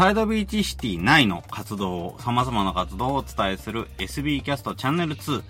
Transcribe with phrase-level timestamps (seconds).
[0.00, 5.42] サイドビーチシティ内の活動を、様々な活動をお伝えする SB キャストチャンネル2。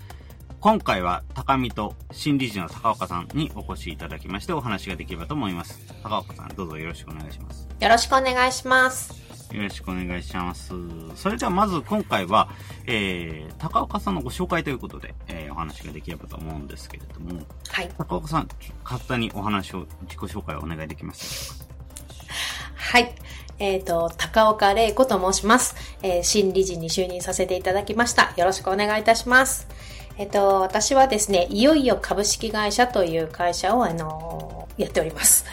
[0.59, 5.79] 今回は高見と新理事の高岡さんにお越しいただきましてお話ができればと思います。
[6.03, 7.65] 高岡さん、どうぞよろしくお願いします。
[7.79, 9.23] よろしくお願いします。
[9.55, 10.73] よろしくお願いします。
[11.15, 12.49] それではまず今回は、
[12.87, 17.39] えー、高岡さんのご紹介ということで、えー、お話ができればと思うんですけれども、
[17.69, 17.89] はい。
[17.97, 18.49] 高岡さん、
[18.83, 21.70] 簡単にお話を、自己紹介をお願いできますでしょうか？
[22.91, 23.13] はい。
[23.57, 25.77] えっ、ー、と、高岡玲子と申します。
[26.03, 28.33] えー、新理事に就任させていただきました。
[28.35, 29.65] よろしくお願いいたします。
[30.17, 35.45] えっ、ー、と、私はですね、いよいよ株式会社という会社を、あのやっております。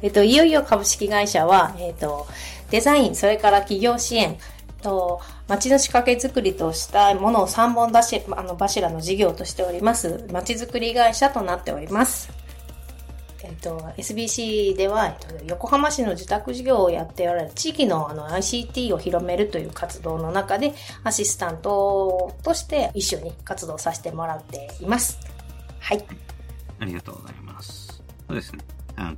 [0.00, 2.28] えっ、と、いよいよ株式会社は、えっ、と、
[2.70, 4.38] デザイン、それから企業支援、
[4.80, 12.30] と、街の仕掛け作りとしたものを3本出し、あの、柱の事業としております、街づくり会社となっております。
[13.44, 20.74] えっと、SBC では、えっと、横浜市の自宅事業をやっておられる地域のあの ICT を広めるという活動の中で、
[21.04, 25.18] アシスタントとして一緒に活動させてもらっています。
[25.78, 26.04] はい。
[26.78, 28.02] ありがとうございます。
[28.26, 28.64] そうですね。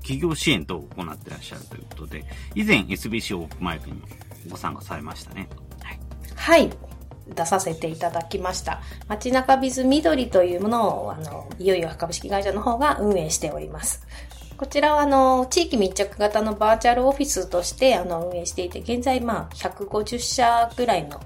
[0.02, 4.06] 企業支援等を行っていらっしゃるということで、以前 SBC オープンマイクにも
[4.48, 5.48] ご参加されましたね。
[5.80, 6.00] はい。
[6.36, 6.91] はい
[7.28, 8.80] 出させていただきました。
[9.08, 14.06] 街中ビズ緑というものを、あの、いよいよ株式会社の方が運営しております。
[14.56, 21.20] こちらは、あの、地域密着型のバーチャルオフィスとして、あの、運営していて、現在、まあ、150社ぐらいの、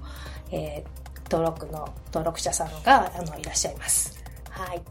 [0.51, 4.17] えー、登録の、登録者さんが、あの、いらっしゃいます。
[4.49, 4.81] はい。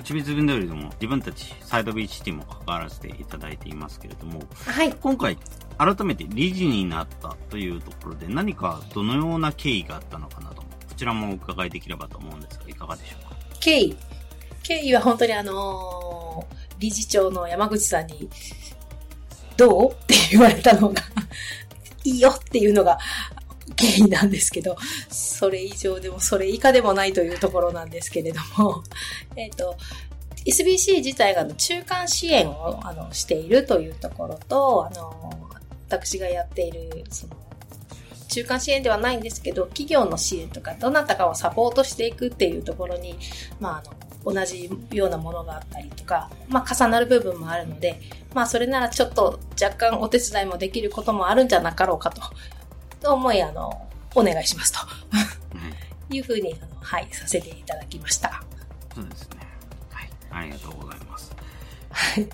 [0.00, 4.92] チビズビンドリでも自分たちサイドビーチティも関わらせていただいていますけれども、はい。
[4.94, 5.36] 今回
[5.76, 13.36] 改めて理事になったというところで何かどのような経緯があったのかなと、こちらもお伺いできればと思うんですが、いかがでしょうか？
[13.60, 13.96] 経緯。
[14.62, 18.30] 経緯は本当にあのー、理事長の山口さんに、
[19.56, 19.92] どう？
[19.92, 21.02] って言われたのが
[22.04, 22.98] いいよっていうのが
[23.76, 24.76] 経緯なんですけど、
[25.08, 28.82] それ以上でもそれ以下でもないというところなんですけれども、
[29.36, 29.76] えっ、と、
[30.44, 35.30] SBC 自体が中間支援をあのしているというところと、あの、
[35.88, 37.36] 私がやっている、その、
[38.28, 43.16] 中間支援ではないんですけど、企業の支援とか、どなたかをサポートしていくっていうところに、
[43.60, 43.92] まあ、あの、
[44.24, 48.00] 同じようなものがあったりとか、まあ、重なる部分もあるので、
[48.34, 52.22] まあ、それならちょっと若干お手伝いもできることもあるんじゃなかろうか、と
[53.08, 54.80] 思い、あの、お願いしますと。
[56.10, 58.42] いうふうに、あの、はい、させていただきました。
[58.94, 59.38] そうですね。
[59.90, 60.10] はい。
[60.30, 61.34] ありがとうございます。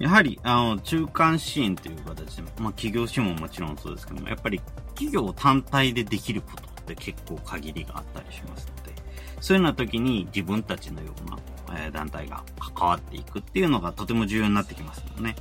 [0.00, 4.60] やはり、あの、中間支援という形で、まあ、企業支援ももちろんそうですけども、やっぱり
[4.94, 8.92] 企業単体でできることって結構限りがあったりしますので、
[9.40, 15.36] そういうような時に自分たちのような、えー、団体が関わっていくっていうのがとても重要になってきますよね。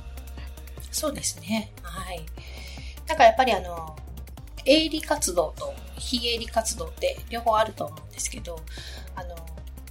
[0.90, 1.72] そうですね。
[1.82, 2.24] はい。
[3.06, 3.96] なんかやっぱりあの、
[4.68, 8.60] 営利活動と非営利活動って両方あると思うんですけど、
[9.16, 9.34] あの、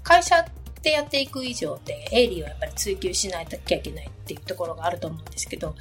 [0.03, 0.45] 会社っ
[0.81, 5.75] てやっていく以上で、営利をやっぱり追求しないときゃいけないっていうところがあると思うんですけど、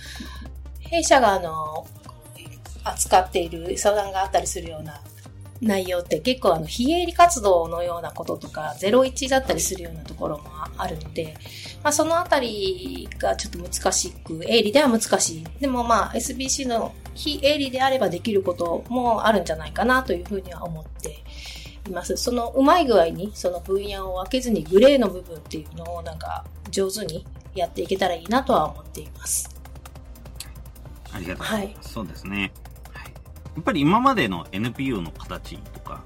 [0.81, 1.87] 弊社があの、
[2.85, 5.01] 扱っている相談があったりするような
[5.61, 10.45] 内容って結構あの、非営利活動のようなこととか、01だったりするようなところも
[10.77, 11.37] あるので、
[11.83, 15.47] まあそのあたりがちょっと難しく、営利では難しい。
[15.61, 21.23] でもまあ SBC の非営利であればできることもあるんじゃないかなというふうには思って
[21.89, 22.17] います。
[22.17, 29.57] そのうまい具合にその分野を分けずにグレーの部分っていうのをなんか上手にやっていけたらいいなとは思っています。
[31.13, 31.75] ありがとうございます。
[31.77, 32.53] はい、そうですね。
[32.93, 33.13] はい。
[33.57, 36.05] やっぱり今までの NPO の形とか、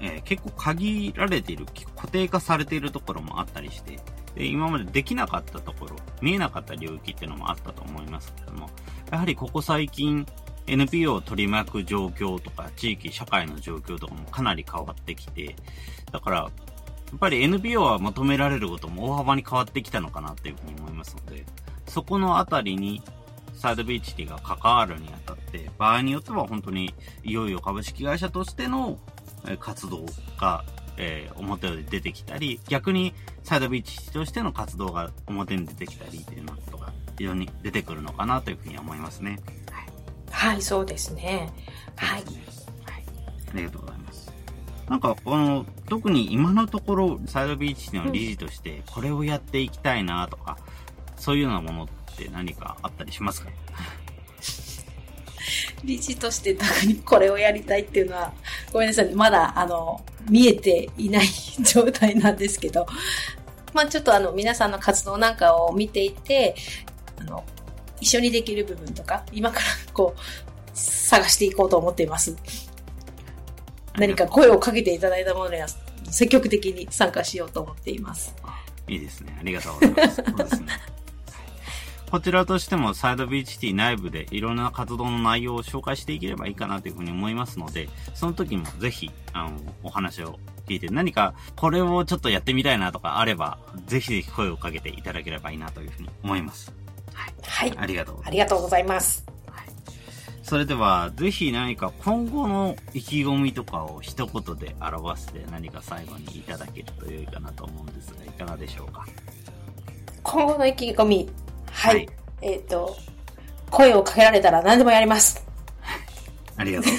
[0.00, 1.66] えー、結構限られている、
[1.96, 3.98] 固定化されているところもあったりして、
[4.34, 8.70] で今までできなかったところ、見えなかった領域っていうのもあったと思いますけども、
[9.10, 10.26] やはりここ最近、
[10.68, 15.56] NPO を取り巻く状況とか、地域、社会の状況とかもかなり変わってきて、
[16.12, 16.46] だから、や
[17.16, 21.44] っぱり NPO は求められることも大幅に変わってきたのかなっていうふうに思いますので、
[21.86, 23.02] そこのあたりに、
[23.54, 26.94] サイドビーチティが関わるにあたって、場合によっては本当に、
[27.24, 28.98] いよいよ株式会社としての
[29.58, 30.04] 活動
[30.38, 30.64] が、
[30.96, 39.40] えー、表で出てきたり、逆にサイドビーチとしての活動が表に出てきたりっていうのことが非常に出てくるのかなというふうに思いますね。
[40.48, 41.52] はい、そうですね。
[41.96, 42.22] はい。
[42.22, 42.32] はい。
[43.52, 44.32] ありがとうございます。
[44.88, 50.56] なんか、この、特に今のところ、サイドビーチの理事として、これをやっていきたいなとか、
[51.16, 53.50] うん、そういうようなものって何かあったりしますか？
[55.84, 58.32] 理事として特にこれをやりたいっていうのは、
[58.72, 61.26] ごめんなさい、まだ、あの、見えていない
[61.62, 62.86] 状態なんですけど、
[63.74, 66.54] まあちょっとあの、皆さんの活動なんかを見ていて、
[67.20, 67.44] あの、
[68.00, 70.20] 一緒にできる部分とか、今からこう、
[70.74, 72.36] 探していこうと思っています。
[73.96, 75.66] 何か声をかけていただいたものには
[76.10, 78.34] 積極的に参加しようと思っています。
[78.86, 79.36] いいですね。
[79.38, 80.22] ありがとうございます。
[80.24, 80.68] そうですね。
[82.10, 96.72] こちらとしてもサイド BHT 内部でいろんな活動の内容を紹介していければいいかなというふうに思いますので、その時もぜひ、あの、お話を聞いて何かこれをちょっとやってみたいなとかあれば、ぜひぜひ声をかけていただければいいなというふうに思います。
[97.18, 97.34] はい。
[97.42, 97.78] はい。
[97.78, 99.28] ありがとうありがとうございます。
[100.48, 109.04] それでは、ぜひ何か今後の意気込みとかを一言で表して何か最後にいただけると良いかなと思うんですが、いかがでしょうか？
[110.22, 111.28] 今後の意気込み。
[111.70, 111.96] はい。
[111.96, 112.08] はい、
[112.40, 112.96] えっ、ー、と、
[113.70, 115.46] 声をかけられたら何でもやります。
[116.56, 116.92] ありがとう。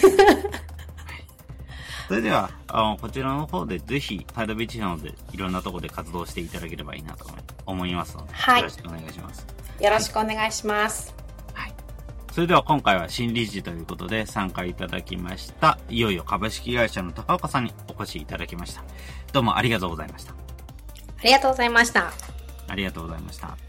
[2.09, 7.25] それでは、あの、こちらの方でぜひ、サイドビーチなので、いろんなところで活動していただければいいなと
[7.67, 8.61] 思いますので、はい。
[8.61, 9.45] よろしくお願いします。
[9.79, 11.19] よろしくお願いします。
[12.31, 15.79] それでは今回は新理事ということで参加いただきました。
[15.89, 18.83] いよいよ株式会社の高岡さんにお越しいただきました。
[19.33, 20.33] どうもありがとうございました。
[20.33, 20.35] あ
[21.23, 22.11] りがとうございました。
[22.67, 23.68] ありがとうございました。